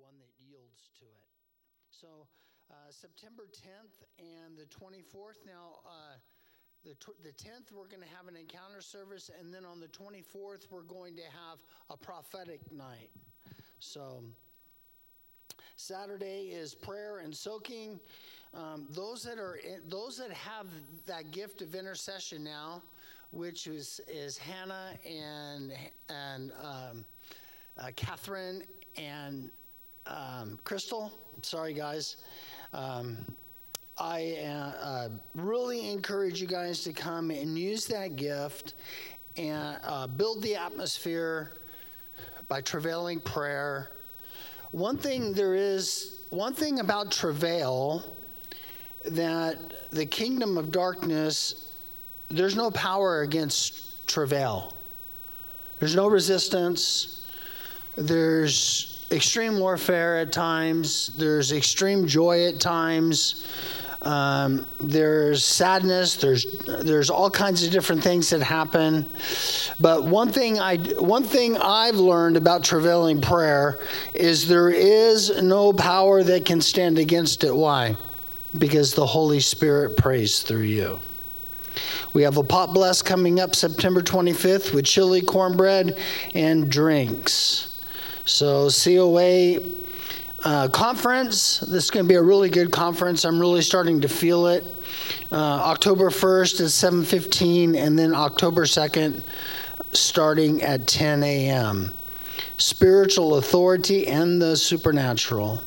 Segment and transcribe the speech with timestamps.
[0.00, 1.28] one that yields to it.
[1.90, 2.26] So,
[2.70, 5.44] uh, September 10th and the 24th.
[5.46, 6.16] Now, uh,
[6.84, 9.88] the, tw- the 10th, we're going to have an encounter service, and then on the
[9.88, 11.58] 24th, we're going to have
[11.90, 13.10] a prophetic night.
[13.80, 14.22] So,
[15.76, 18.00] Saturday is prayer and soaking.
[18.54, 20.66] Um, those that are in, those that have
[21.06, 22.82] that gift of intercession now,
[23.30, 25.72] which is is Hannah and
[26.08, 27.04] and um,
[27.78, 28.62] uh, Catherine
[28.96, 29.50] and
[30.06, 31.12] um, Crystal.
[31.42, 32.16] Sorry, guys.
[32.72, 33.18] Um,
[33.98, 34.36] I
[34.82, 38.74] uh, really encourage you guys to come and use that gift
[39.36, 41.52] and uh, build the atmosphere
[42.48, 43.90] by travailing prayer.
[44.70, 48.16] One thing there is, one thing about travail
[49.04, 51.74] that the kingdom of darkness,
[52.30, 54.74] there's no power against travail.
[55.78, 57.26] There's no resistance.
[57.96, 61.08] There's extreme warfare at times.
[61.16, 63.44] There's extreme joy at times.
[64.02, 66.16] Um, there's sadness.
[66.16, 69.04] There's there's all kinds of different things that happen.
[69.78, 73.78] But one thing I one thing I've learned about travailing prayer
[74.14, 77.54] is there is no power that can stand against it.
[77.54, 77.96] Why?
[78.56, 80.98] Because the Holy Spirit prays through you.
[82.14, 85.96] We have a pot bless coming up September 25th with chili, cornbread,
[86.34, 87.69] and drinks.
[88.30, 89.58] So COA
[90.44, 91.58] uh, conference.
[91.58, 93.24] This is going to be a really good conference.
[93.24, 94.64] I'm really starting to feel it.
[95.32, 99.22] Uh, October 1st is 7:15, and then October 2nd,
[99.90, 101.92] starting at 10 a.m.
[102.56, 105.60] Spiritual authority and the supernatural.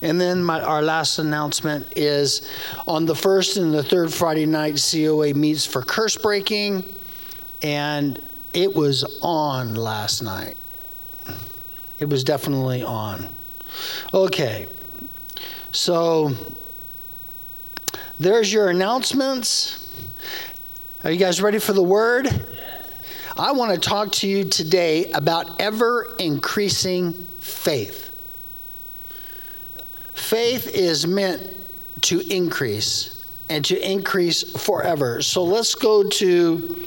[0.00, 2.48] And then my, our last announcement is
[2.86, 6.84] on the first and the third Friday night, COA meets for curse breaking,
[7.60, 8.20] and
[8.52, 10.56] it was on last night.
[12.00, 13.28] It was definitely on.
[14.12, 14.66] Okay,
[15.70, 16.32] so
[18.18, 19.92] there's your announcements.
[21.04, 22.28] Are you guys ready for the word?
[23.36, 28.10] I want to talk to you today about ever increasing faith.
[30.14, 31.42] Faith is meant
[32.02, 35.20] to increase and to increase forever.
[35.22, 36.86] So let's go to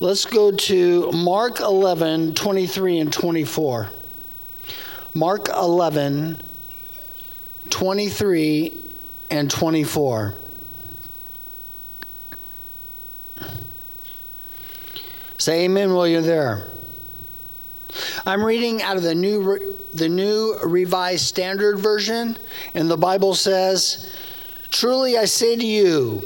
[0.00, 3.90] let's go to Mark 11, 23 and 24.
[5.14, 6.40] Mark 11,
[7.68, 8.72] 23
[9.30, 10.34] and 24.
[15.36, 16.66] Say amen while you're there.
[18.24, 22.38] I'm reading out of the new, the new Revised Standard Version,
[22.72, 24.10] and the Bible says,
[24.70, 26.22] Truly I say to you,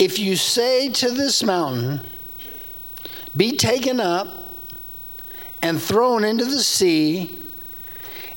[0.00, 2.00] if you say to this mountain,
[3.36, 4.26] Be taken up
[5.60, 7.38] and thrown into the sea,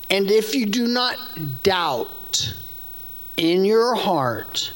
[0.10, 1.18] and if you do not
[1.64, 2.54] doubt
[3.38, 4.72] in your heart,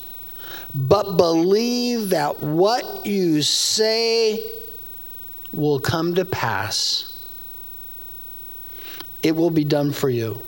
[0.74, 4.44] but believe that what you say
[5.54, 7.06] will come to pass,
[9.24, 10.42] it will be done for you.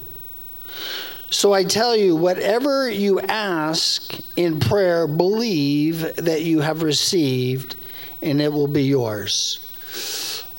[1.29, 7.77] So I tell you, whatever you ask in prayer, believe that you have received,
[8.21, 9.70] and it will be yours.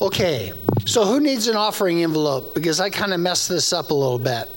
[0.03, 0.51] Okay,
[0.83, 2.53] so who needs an offering envelope?
[2.53, 4.49] Because I kind of messed this up a little bit.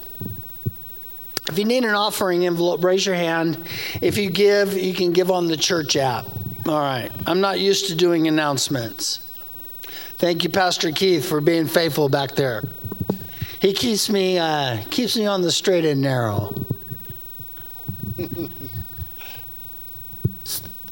[1.48, 3.64] If you need an offering envelope, raise your hand.
[4.02, 6.26] If you give, you can give on the church app.
[6.66, 7.12] All right.
[7.28, 9.20] I'm not used to doing announcements.
[10.18, 12.64] Thank you, Pastor Keith, for being faithful back there.
[13.60, 16.56] He keeps me uh, keeps me on the straight and narrow.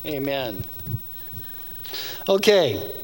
[0.07, 0.63] Amen.
[2.29, 3.04] Okay.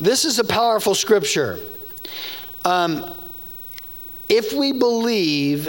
[0.00, 1.58] This is a powerful scripture.
[2.64, 3.04] Um,
[4.30, 5.68] if we believe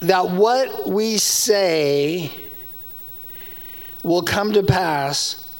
[0.00, 2.30] that what we say
[4.02, 5.54] will come to pass,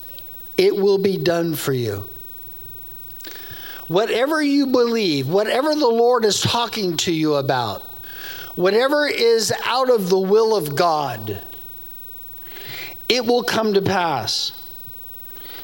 [0.56, 2.08] it will be done for you.
[3.88, 7.82] Whatever you believe, whatever the Lord is talking to you about,
[8.54, 11.42] whatever is out of the will of God,
[13.06, 14.65] it will come to pass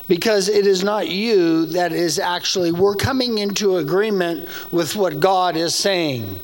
[0.09, 5.57] because it is not you that is actually, we're coming into agreement with what God
[5.57, 6.41] is saying.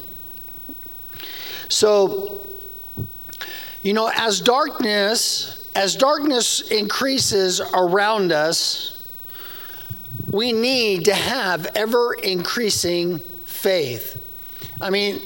[1.69, 2.47] So,
[3.83, 8.95] you know, as darkness, as darkness increases around us,
[10.31, 14.23] we need to have ever increasing faith.
[14.81, 15.21] I mean,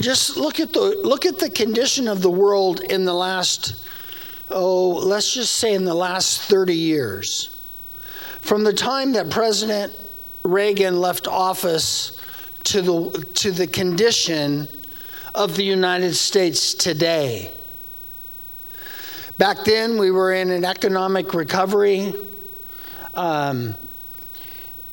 [0.00, 3.84] just look at the look at the condition of the world in the last
[4.50, 7.57] oh, let's just say in the last 30 years.
[8.48, 9.92] From the time that President
[10.42, 12.18] Reagan left office
[12.64, 14.66] to the, to the condition
[15.34, 17.52] of the United States today.
[19.36, 22.14] Back then, we were in an economic recovery.
[23.12, 23.74] Um,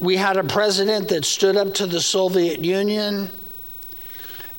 [0.01, 3.29] we had a president that stood up to the Soviet Union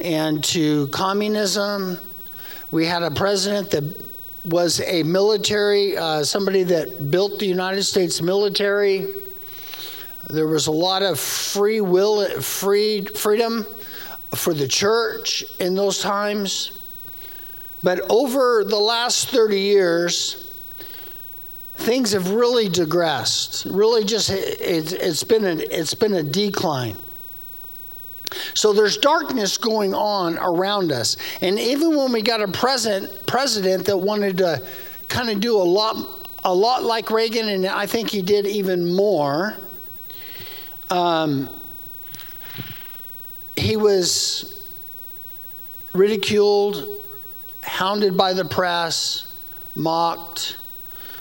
[0.00, 1.99] and to communism.
[2.70, 3.84] We had a president that
[4.46, 9.08] was a military, uh, somebody that built the United States military.
[10.31, 13.66] There was a lot of free will, free freedom
[14.34, 16.72] for the church in those times.
[17.82, 20.46] But over the last 30 years,
[21.76, 23.66] things have really digressed.
[23.66, 26.96] Really, just it, has been a, it's been a decline.
[28.55, 33.87] So there's darkness going on around us, and even when we got a present president
[33.87, 34.62] that wanted to
[35.08, 35.96] kind of do a lot,
[36.44, 39.56] a lot like Reagan, and I think he did even more.
[40.90, 41.49] Um,
[43.56, 44.67] he was
[45.93, 46.87] ridiculed,
[47.62, 49.34] hounded by the press,
[49.75, 50.56] mocked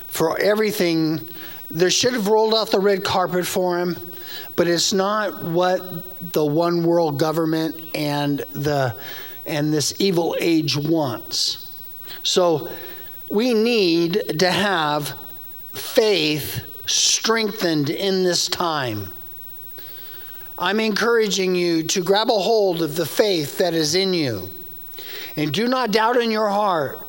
[0.07, 1.27] for everything.
[1.71, 3.97] They should have rolled out the red carpet for him,
[4.55, 5.81] but it's not what
[6.33, 8.95] the one world government and the
[9.45, 11.71] and this evil age wants.
[12.23, 12.69] So
[13.29, 15.13] we need to have
[15.73, 19.11] faith strengthened in this time.
[20.57, 24.49] I'm encouraging you to grab a hold of the faith that is in you.
[25.35, 26.99] And do not doubt in your heart,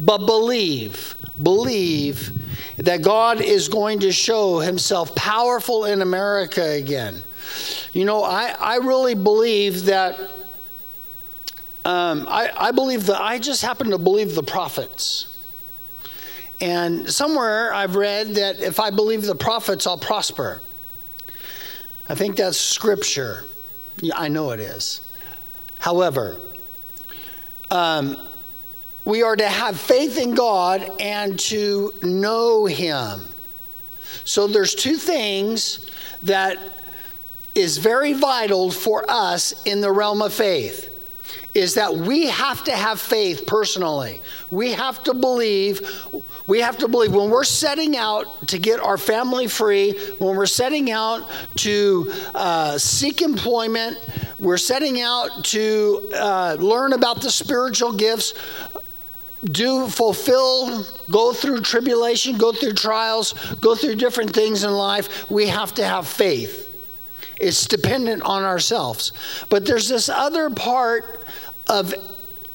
[0.00, 2.32] but believe, believe
[2.78, 7.22] that God is going to show himself powerful in America again.
[7.92, 10.18] You know, I, I really believe that,
[11.84, 15.34] um, I, I believe that, I just happen to believe the prophets.
[16.60, 20.60] And somewhere I've read that if I believe the prophets, I'll prosper.
[22.08, 23.44] I think that's scripture.
[24.00, 25.02] Yeah, I know it is.
[25.78, 26.36] However,
[27.70, 28.16] um,
[29.08, 33.22] we are to have faith in God and to know Him.
[34.24, 35.90] So there's two things
[36.24, 36.58] that
[37.54, 40.94] is very vital for us in the realm of faith
[41.54, 44.20] is that we have to have faith personally.
[44.50, 45.80] We have to believe
[46.46, 50.46] we have to believe when we're setting out to get our family free, when we're
[50.46, 53.98] setting out to uh, seek employment,
[54.38, 58.32] we're setting out to uh, learn about the spiritual gifts,
[59.44, 65.46] do fulfill, go through tribulation, go through trials, go through different things in life, we
[65.46, 66.66] have to have faith.
[67.40, 69.12] It's dependent on ourselves.
[69.48, 71.20] But there's this other part
[71.68, 71.94] of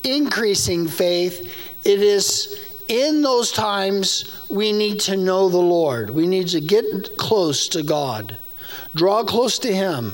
[0.04, 1.54] increasing faith.
[1.86, 6.10] It is in those times, we need to know the Lord.
[6.10, 8.38] We need to get close to God,
[8.94, 10.14] draw close to Him.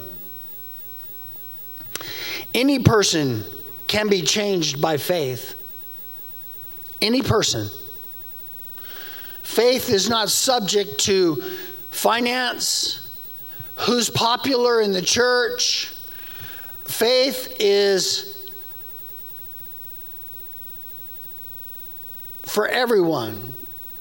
[2.53, 3.43] Any person
[3.87, 5.55] can be changed by faith.
[7.01, 7.69] Any person.
[9.41, 11.41] Faith is not subject to
[11.89, 13.15] finance,
[13.77, 15.93] who's popular in the church.
[16.85, 18.49] Faith is
[22.43, 23.53] for everyone.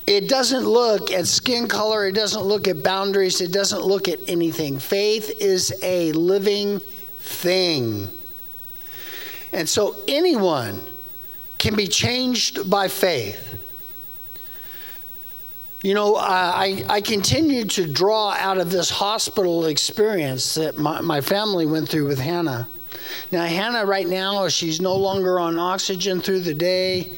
[0.07, 4.19] It doesn't look at skin color, it doesn't look at boundaries, it doesn't look at
[4.27, 4.79] anything.
[4.79, 6.81] Faith is a living
[7.19, 8.09] thing.
[9.53, 10.81] And so anyone
[11.59, 13.59] can be changed by faith.
[15.83, 21.21] You know, I, I continue to draw out of this hospital experience that my, my
[21.21, 22.67] family went through with Hannah.
[23.31, 27.15] Now, Hannah, right now, she's no longer on oxygen through the day.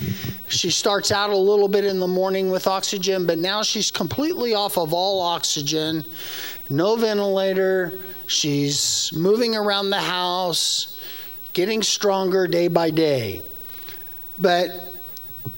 [0.49, 4.53] She starts out a little bit in the morning with oxygen, but now she's completely
[4.53, 6.05] off of all oxygen,
[6.69, 8.01] no ventilator.
[8.27, 10.99] She's moving around the house,
[11.55, 13.43] getting stronger day by day.
[14.41, 14.71] But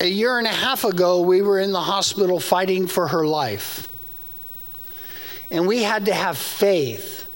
[0.01, 3.89] a year and a half ago, we were in the hospital fighting for her life.
[5.51, 7.27] And we had to have faith.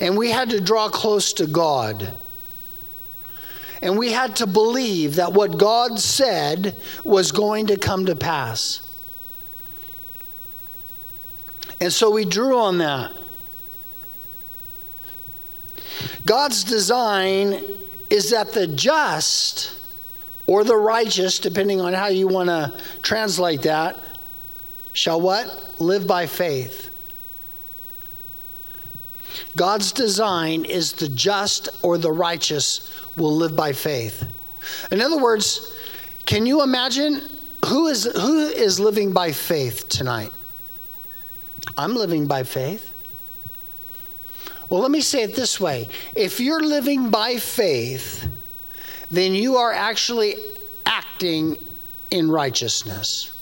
[0.00, 2.12] And we had to draw close to God.
[3.82, 8.80] And we had to believe that what God said was going to come to pass.
[11.80, 13.12] And so we drew on that.
[16.24, 17.62] God's design
[18.10, 19.78] is that the just
[20.46, 23.96] or the righteous, depending on how you want to translate that,
[24.92, 25.46] shall what?
[25.78, 26.90] Live by faith.
[29.56, 34.24] God's design is the just or the righteous will live by faith.
[34.90, 35.74] In other words,
[36.26, 37.20] can you imagine
[37.66, 40.30] who is, who is living by faith tonight?
[41.76, 42.93] I'm living by faith.
[44.68, 48.28] Well, let me say it this way if you're living by faith,
[49.10, 50.36] then you are actually
[50.86, 51.56] acting
[52.10, 53.32] in righteousness.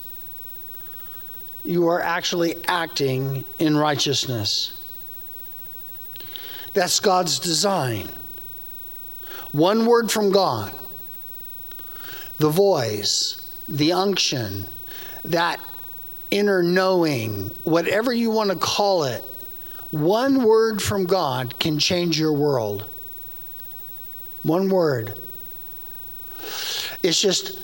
[1.65, 4.79] You are actually acting in righteousness.
[6.75, 8.09] That's God's design.
[9.53, 10.73] One word from God,
[12.39, 14.65] the voice, the unction,
[15.25, 15.61] that
[16.31, 19.23] inner knowing, whatever you want to call it,
[19.93, 22.85] one word from God can change your world.
[24.43, 25.19] One word.
[27.03, 27.59] It's just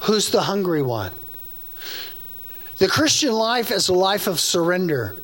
[0.00, 1.12] who's the hungry one?
[2.78, 5.16] The Christian life is a life of surrender.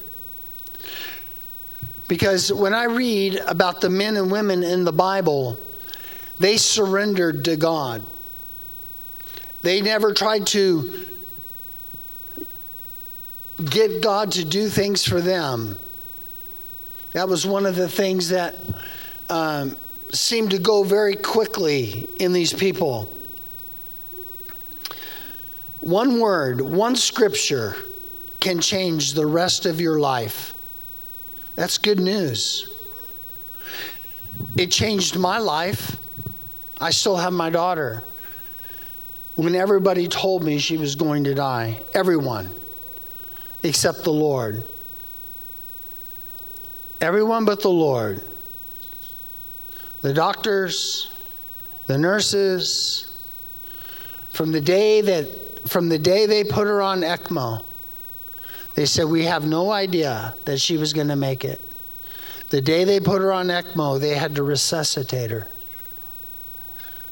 [2.08, 5.58] Because when I read about the men and women in the Bible,
[6.38, 8.02] they surrendered to God.
[9.60, 11.06] They never tried to
[13.62, 15.78] get God to do things for them.
[17.12, 18.54] That was one of the things that
[19.28, 19.76] um,
[20.10, 23.12] seemed to go very quickly in these people.
[25.80, 27.76] One word, one scripture
[28.40, 30.54] can change the rest of your life.
[31.54, 32.70] That's good news.
[34.56, 35.96] It changed my life.
[36.80, 38.04] I still have my daughter.
[39.34, 42.50] When everybody told me she was going to die, everyone
[43.62, 44.62] except the Lord.
[47.02, 48.22] Everyone but the Lord.
[50.02, 51.10] The doctors,
[51.88, 53.12] the nurses,
[54.30, 57.64] from the day that from the day they put her on ECMO,
[58.76, 61.60] they said we have no idea that she was going to make it.
[62.50, 65.48] The day they put her on ECMO, they had to resuscitate her.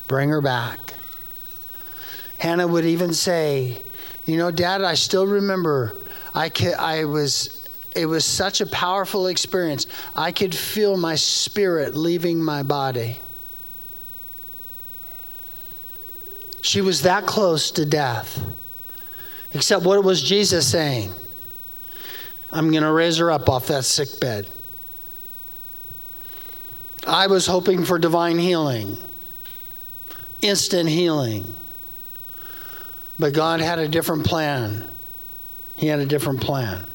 [0.06, 0.78] Bring her back.
[2.38, 3.82] Hannah would even say,
[4.25, 5.97] "You know, dad, I still remember
[6.32, 7.59] I, I was,
[7.94, 9.87] it was such a powerful experience.
[10.14, 13.18] I could feel my spirit leaving my body.
[16.62, 18.40] She was that close to death.
[19.52, 21.11] Except what was Jesus saying?
[22.52, 24.47] I'm going to raise her up off that sick bed.
[27.06, 28.99] I was hoping for divine healing,
[30.42, 31.54] instant healing.
[33.18, 34.88] But God had a different plan.
[35.76, 36.87] He had a different plan.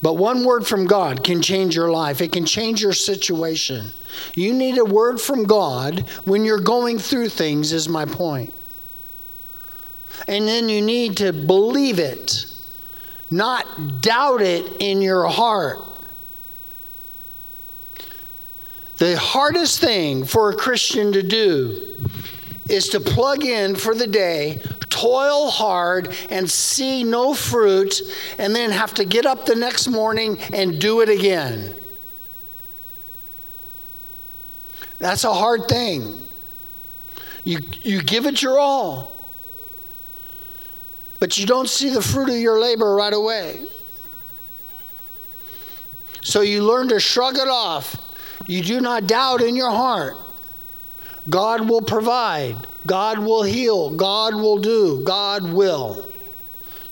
[0.00, 3.92] But one word from God can change your life, it can change your situation.
[4.34, 8.54] You need a word from God when you're going through things, is my point.
[10.26, 12.46] And then you need to believe it,
[13.30, 15.78] not doubt it in your heart.
[18.98, 21.80] The hardest thing for a Christian to do
[22.68, 28.00] is to plug in for the day toil hard and see no fruit,
[28.38, 31.74] and then have to get up the next morning and do it again.
[34.98, 36.20] That's a hard thing.
[37.44, 39.12] You, you give it your all,
[41.20, 43.66] but you don't see the fruit of your labor right away.
[46.20, 47.96] So you learn to shrug it off.
[48.46, 50.16] You do not doubt in your heart.
[51.28, 52.56] God will provide.
[52.86, 53.90] God will heal.
[53.90, 55.02] God will do.
[55.04, 56.06] God will.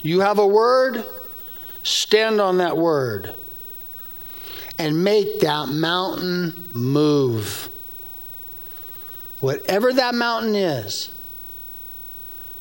[0.00, 1.04] You have a word,
[1.82, 3.34] stand on that word
[4.78, 7.68] and make that mountain move.
[9.40, 11.10] Whatever that mountain is,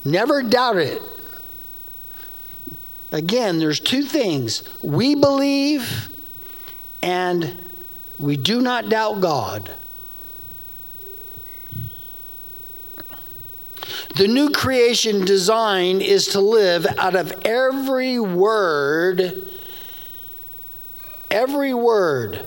[0.03, 1.01] never doubt it.
[3.12, 6.10] Again, there's two things we believe
[7.01, 7.55] and
[8.20, 9.70] we do not doubt God.
[14.15, 19.43] The new creation design is to live out of every word,
[21.29, 22.39] every word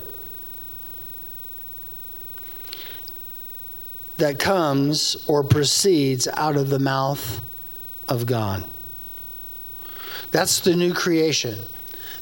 [4.17, 7.41] that comes or proceeds out of the mouth
[8.09, 8.65] of God.
[10.31, 11.59] That's the new creation.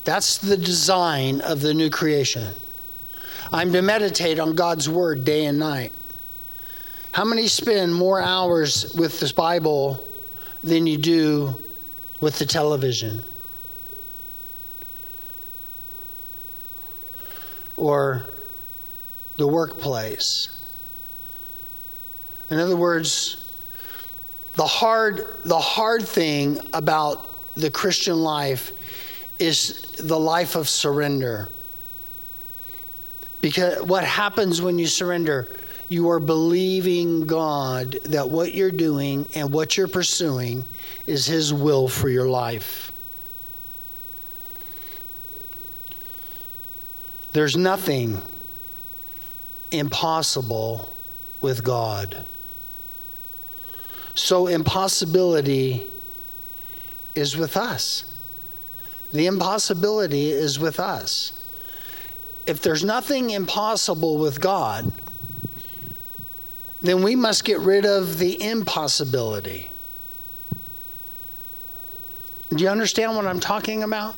[0.02, 2.52] That's the design of the new creation.
[3.52, 5.92] I'm to meditate on God's word day and night.
[7.16, 10.04] How many spend more hours with this Bible
[10.62, 11.54] than you do
[12.20, 13.24] with the television?
[17.74, 18.26] Or
[19.38, 20.50] the workplace?
[22.50, 23.50] In other words,
[24.56, 28.72] the hard, the hard thing about the Christian life
[29.38, 31.48] is the life of surrender.
[33.40, 35.48] Because what happens when you surrender?
[35.88, 40.64] You are believing God that what you're doing and what you're pursuing
[41.06, 42.92] is His will for your life.
[47.32, 48.22] There's nothing
[49.70, 50.94] impossible
[51.40, 52.24] with God.
[54.14, 55.86] So, impossibility
[57.14, 58.04] is with us.
[59.12, 61.32] The impossibility is with us.
[62.46, 64.90] If there's nothing impossible with God,
[66.86, 69.70] then we must get rid of the impossibility.
[72.50, 74.14] Do you understand what I'm talking about?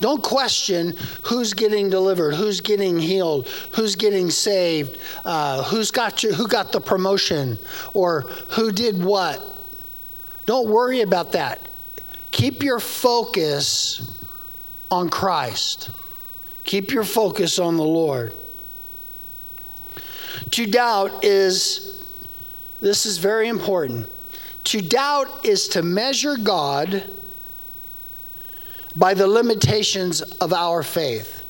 [0.00, 6.48] Don't question who's getting delivered, who's getting healed, who's getting saved, uh, who's got who
[6.48, 7.58] got the promotion,
[7.94, 9.40] or who did what.
[10.46, 11.60] Don't worry about that.
[12.30, 14.18] Keep your focus
[14.90, 15.90] on Christ.
[16.64, 18.34] Keep your focus on the Lord.
[20.52, 21.91] To doubt is,
[22.82, 24.08] this is very important.
[24.64, 27.04] To doubt is to measure God
[28.96, 31.44] by the limitations of our faith.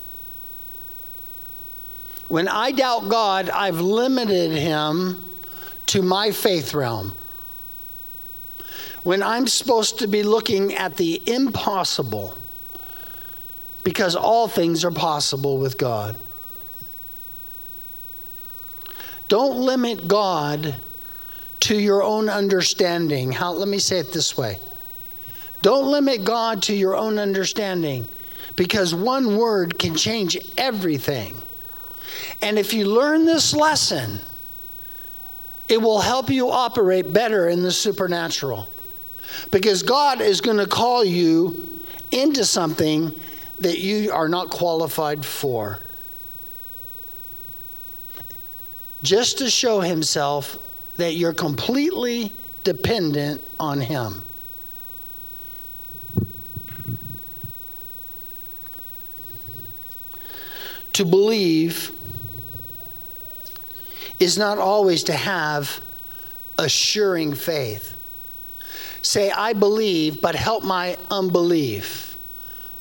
[2.28, 5.24] When I doubt God, I've limited him
[5.86, 7.14] to my faith realm.
[9.02, 12.36] When I'm supposed to be looking at the impossible,
[13.84, 16.14] because all things are possible with God.
[19.28, 20.76] Don't limit God
[21.62, 23.30] to your own understanding.
[23.30, 24.58] How, let me say it this way
[25.62, 28.08] don't limit God to your own understanding
[28.56, 31.36] because one word can change everything.
[32.42, 34.18] And if you learn this lesson,
[35.68, 38.68] it will help you operate better in the supernatural.
[39.52, 43.12] Because God is going to call you into something
[43.60, 45.78] that you are not qualified for.
[49.04, 50.58] Just to show Himself
[50.96, 52.32] that you're completely
[52.64, 54.22] dependent on Him.
[60.94, 61.90] To believe
[64.20, 65.80] is not always to have
[66.58, 67.94] assuring faith.
[69.00, 72.16] Say, I believe, but help my unbelief.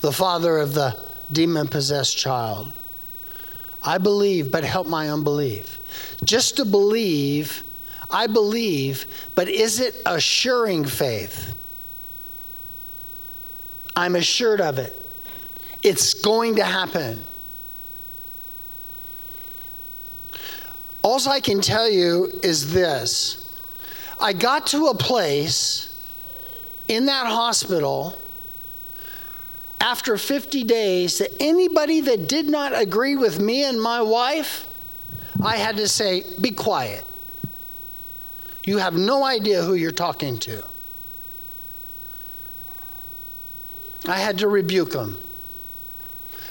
[0.01, 0.97] The father of the
[1.31, 2.71] demon possessed child.
[3.83, 5.79] I believe, but help my unbelief.
[6.23, 7.63] Just to believe,
[8.11, 11.53] I believe, but is it assuring faith?
[13.95, 14.97] I'm assured of it.
[15.83, 17.23] It's going to happen.
[21.03, 23.49] All I can tell you is this
[24.19, 25.97] I got to a place
[26.87, 28.17] in that hospital
[29.79, 34.67] after 50 days that anybody that did not agree with me and my wife,
[35.43, 37.03] I had to say, be quiet.
[38.63, 40.63] You have no idea who you're talking to.
[44.07, 45.17] I had to rebuke them.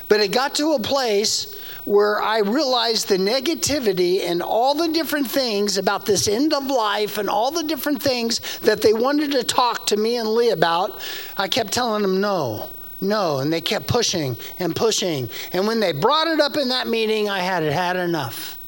[0.09, 5.31] But it got to a place where I realized the negativity and all the different
[5.31, 9.45] things about this end of life and all the different things that they wanted to
[9.45, 11.01] talk to me and Lee about.
[11.37, 12.69] I kept telling them no,
[13.01, 13.39] no.
[13.39, 15.29] And they kept pushing and pushing.
[15.53, 18.60] And when they brought it up in that meeting, I had had enough.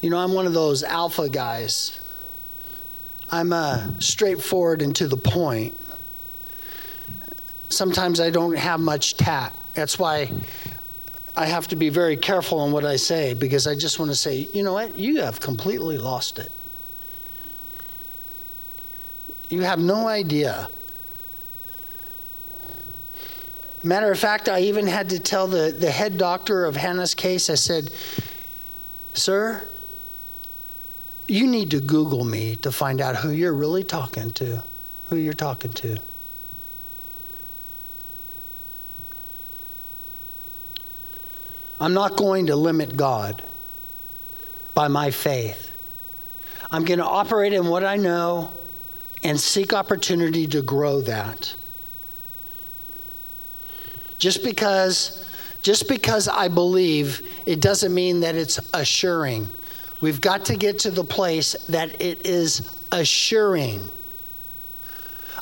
[0.00, 2.00] You know, I'm one of those alpha guys.
[3.30, 5.74] I'm uh, straightforward and to the point.
[7.68, 9.54] Sometimes I don't have much tact.
[9.74, 10.30] That's why
[11.36, 14.16] I have to be very careful on what I say because I just want to
[14.16, 14.96] say, you know what?
[14.96, 16.50] You have completely lost it.
[19.48, 20.70] You have no idea.
[23.84, 27.48] Matter of fact, I even had to tell the, the head doctor of Hannah's case,
[27.48, 27.90] I said,
[29.14, 29.66] Sir,
[31.28, 34.62] you need to Google me to find out who you're really talking to,
[35.10, 35.98] who you're talking to.
[41.80, 43.42] I'm not going to limit God
[44.74, 45.70] by my faith.
[46.70, 48.50] I'm going to operate in what I know
[49.22, 51.54] and seek opportunity to grow that.
[54.18, 55.24] Just because
[55.60, 59.48] just because I believe, it doesn't mean that it's assuring.
[60.00, 63.82] We've got to get to the place that it is assuring.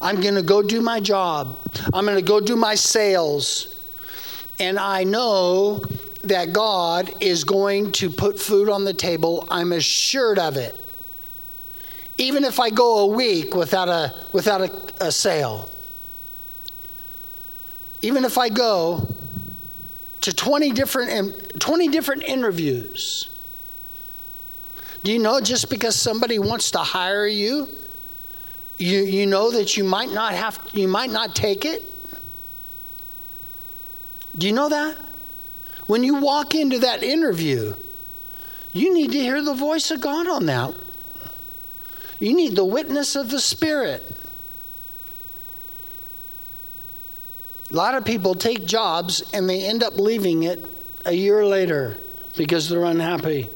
[0.01, 1.59] I'm going to go do my job.
[1.93, 3.73] I'm going to go do my sales.
[4.59, 5.83] And I know
[6.23, 9.47] that God is going to put food on the table.
[9.51, 10.75] I'm assured of it.
[12.19, 15.69] Even if I go a week without a, without a, a sale.
[18.01, 19.15] Even if I go
[20.23, 23.31] to 20 different, 20 different interviews.
[25.07, 27.69] Do you know just because somebody wants to hire you,
[28.77, 31.85] you, you know that you might not have you might not take it?
[34.37, 34.97] Do you know that?
[35.87, 37.77] When you walk into that interview,
[38.73, 40.75] you need to hear the voice of God on that.
[42.19, 44.13] You need the witness of the Spirit.
[47.71, 50.65] A lot of people take jobs and they end up leaving it
[51.05, 51.97] a year later
[52.37, 53.51] because they're unhappy.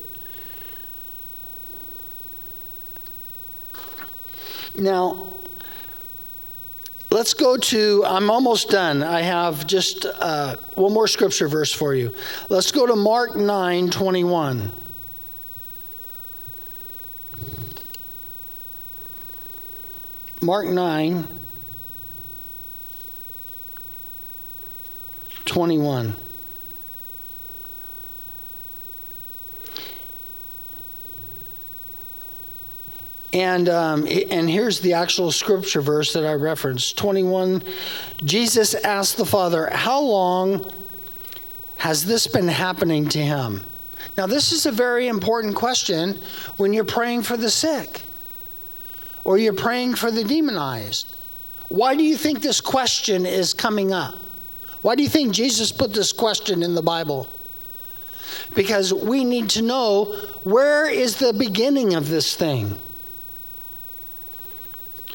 [4.80, 5.34] Now,
[7.10, 9.02] let's go to, I'm almost done.
[9.02, 12.14] I have just uh, one more scripture verse for you.
[12.48, 14.72] Let's go to Mark 9 21.
[20.40, 21.28] Mark 9
[25.44, 26.16] 21.
[33.32, 37.62] And, um, and here's the actual scripture verse that I referenced 21.
[38.24, 40.70] Jesus asked the Father, How long
[41.76, 43.64] has this been happening to him?
[44.16, 46.18] Now, this is a very important question
[46.56, 48.02] when you're praying for the sick
[49.24, 51.14] or you're praying for the demonized.
[51.68, 54.14] Why do you think this question is coming up?
[54.82, 57.28] Why do you think Jesus put this question in the Bible?
[58.56, 62.76] Because we need to know where is the beginning of this thing?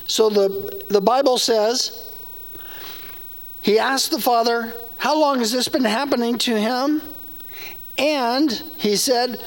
[0.07, 2.11] So the, the Bible says,
[3.61, 7.01] he asked the father, How long has this been happening to him?
[7.97, 9.43] And he said,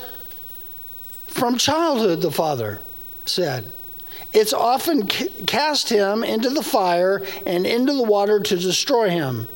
[1.27, 2.81] From childhood, the father
[3.27, 3.73] said.
[4.33, 9.49] It's often cast him into the fire and into the water to destroy him.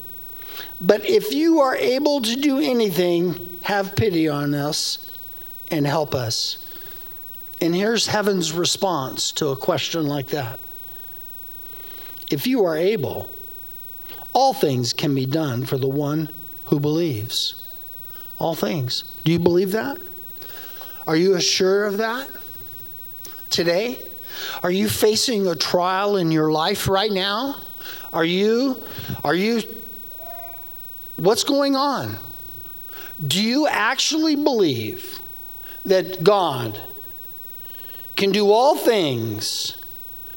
[0.80, 5.16] But if you are able to do anything, have pity on us
[5.70, 6.58] and help us.
[7.60, 10.58] And here's heaven's response to a question like that
[12.32, 13.28] if you are able,
[14.32, 16.30] all things can be done for the one
[16.66, 17.62] who believes.
[18.38, 19.04] All things.
[19.24, 19.98] Do you believe that?
[21.06, 22.28] Are you sure of that
[23.50, 23.98] today?
[24.62, 27.56] Are you facing a trial in your life right now?
[28.12, 28.82] Are you
[29.22, 29.62] are you
[31.16, 32.16] what's going on?
[33.24, 35.20] Do you actually believe
[35.84, 36.80] that God
[38.16, 39.76] can do all things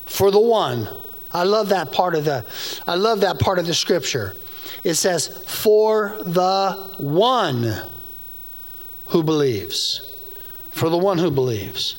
[0.05, 0.89] for the one
[1.35, 2.45] I love that part of the
[2.87, 4.37] I love that part of the scripture.
[4.85, 7.75] It says, "For the one
[9.07, 10.01] who believes."
[10.71, 11.97] For the one who believes.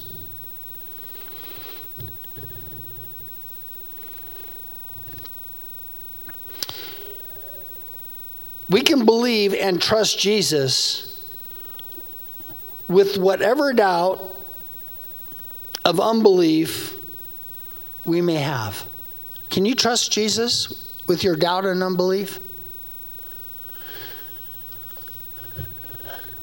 [8.69, 11.21] We can believe and trust Jesus
[12.89, 14.35] with whatever doubt
[15.85, 16.95] of unbelief
[18.05, 18.85] we may have.
[19.51, 22.41] Can you trust Jesus with your doubt and unbelief?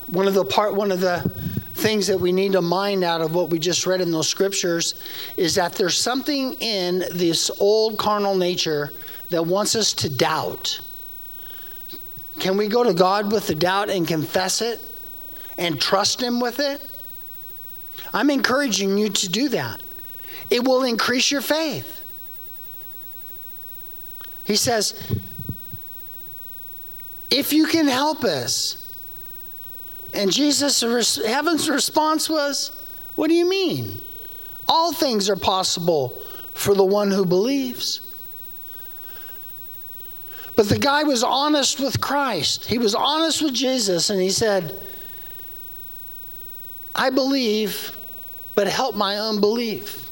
[0.07, 1.31] One of the part one of the
[1.73, 4.95] things that we need to mind out of what we just read in those scriptures
[5.35, 8.93] is that there's something in this old carnal nature
[9.31, 10.79] that wants us to doubt.
[12.39, 14.79] Can we go to God with the doubt and confess it
[15.57, 16.79] and trust Him with it?
[18.13, 19.81] I'm encouraging you to do that.
[20.49, 22.02] It will increase your faith.
[24.45, 24.95] He says,
[27.33, 28.77] if you can help us.
[30.13, 30.81] And Jesus,
[31.25, 32.71] heaven's response was,
[33.15, 33.99] What do you mean?
[34.67, 36.21] All things are possible
[36.53, 38.01] for the one who believes.
[40.55, 42.65] But the guy was honest with Christ.
[42.65, 44.79] He was honest with Jesus, and he said,
[46.93, 47.97] I believe,
[48.53, 50.02] but help my unbelief.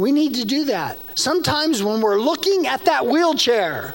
[0.00, 0.98] We need to do that.
[1.14, 3.94] Sometimes when we're looking at that wheelchair,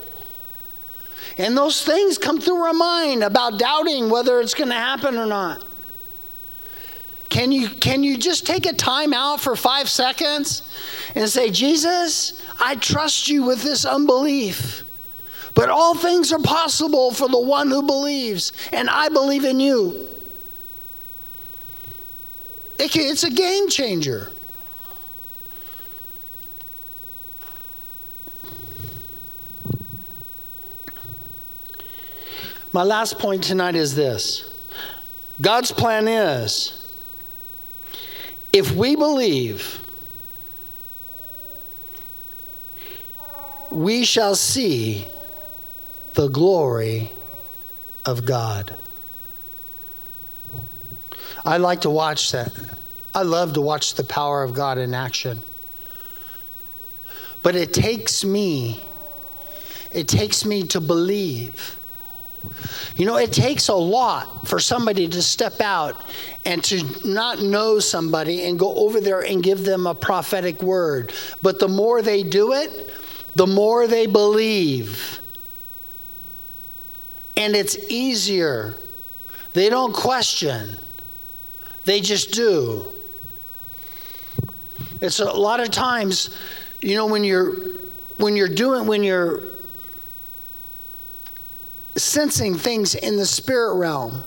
[1.35, 5.25] and those things come through our mind about doubting whether it's going to happen or
[5.25, 5.65] not.
[7.29, 10.71] Can you, can you just take a time out for five seconds
[11.15, 14.83] and say, Jesus, I trust you with this unbelief.
[15.55, 20.07] But all things are possible for the one who believes, and I believe in you.
[22.77, 24.29] It, it's a game changer.
[32.75, 34.53] My last point tonight is this
[35.39, 36.93] God's plan is
[38.51, 39.79] if we believe,
[43.71, 45.07] we shall see
[46.15, 47.11] the glory
[48.05, 48.75] of God.
[51.45, 52.51] I like to watch that.
[53.13, 55.41] I love to watch the power of God in action.
[57.41, 58.83] But it takes me,
[59.93, 61.77] it takes me to believe
[62.95, 65.95] You know, it takes a lot for somebody to step out
[66.45, 71.13] and to not know somebody and go over there and give them a prophetic word.
[71.41, 72.89] But the more they do it,
[73.35, 75.19] the more they believe.
[77.37, 78.75] And it's easier.
[79.53, 80.77] They don't question,
[81.85, 82.87] they just do.
[85.01, 86.35] It's a lot of times,
[86.81, 87.53] you know, when you're
[88.17, 89.41] when you're doing when you're
[91.95, 94.23] sensing things in the spirit realm.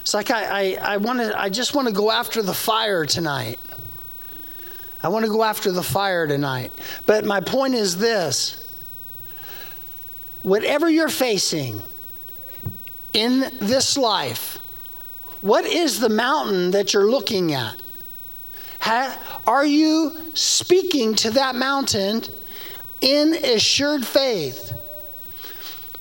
[0.00, 3.04] It's like I, I, I want to I just want to go after the fire
[3.04, 3.58] tonight.
[5.02, 6.72] I want to go after the fire tonight.
[7.06, 8.64] But my point is this
[10.42, 11.82] whatever you're facing
[13.12, 14.58] in this life,
[15.42, 17.76] what is the mountain that you're looking at?
[19.46, 22.22] are you speaking to that mountain
[23.00, 24.72] in assured faith?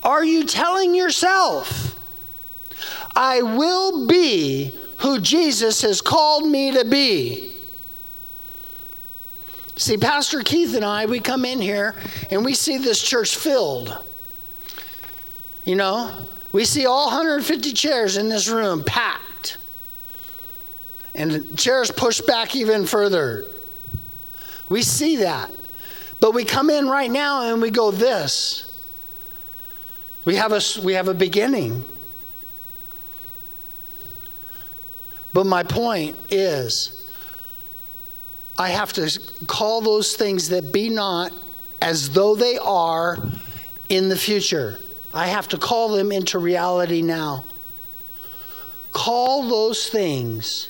[0.07, 1.99] Are you telling yourself,
[3.13, 7.53] I will be who Jesus has called me to be?
[9.75, 11.93] See, Pastor Keith and I, we come in here
[12.31, 13.97] and we see this church filled.
[15.65, 19.57] You know, we see all 150 chairs in this room packed,
[21.15, 23.43] and chairs pushed back even further.
[24.69, 25.51] We see that.
[26.21, 28.66] But we come in right now and we go, This.
[30.27, 31.85] We have a, we have a beginning.
[35.31, 37.09] But my point is,
[38.57, 41.31] I have to call those things that be not
[41.81, 43.25] as though they are
[43.87, 44.79] in the future.
[45.13, 47.45] I have to call them into reality now.
[48.91, 50.69] Call those things.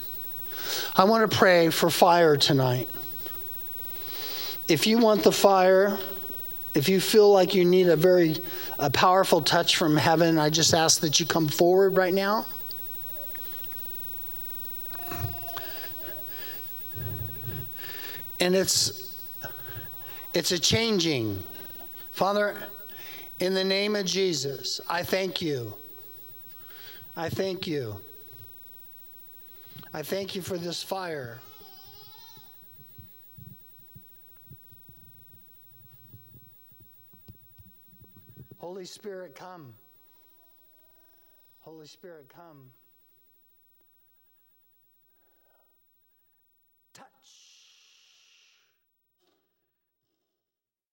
[0.95, 2.87] I want to pray for fire tonight.
[4.67, 5.97] If you want the fire,
[6.77, 8.37] if you feel like you need a very
[8.77, 12.45] a powerful touch from heaven, I just ask that you come forward right now.
[18.39, 19.17] And it's
[20.35, 21.41] it's a changing.
[22.11, 22.55] Father,
[23.39, 25.73] in the name of Jesus, I thank you.
[27.15, 27.99] I thank you.
[29.95, 31.39] I thank you for this fire.
[38.57, 39.73] Holy Spirit, come.
[41.59, 42.71] Holy Spirit, come.